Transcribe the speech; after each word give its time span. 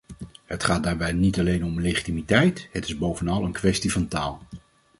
Het 0.45 0.63
gaat 0.63 0.83
daarbij 0.83 1.11
niet 1.13 1.39
alleen 1.39 1.63
om 1.65 1.81
legitimiteit; 1.81 2.69
het 2.71 2.85
is 2.85 2.97
bovenal 2.97 3.43
een 3.45 3.51
kwestie 3.51 3.91
van 3.91 4.07
taal. 4.07 4.41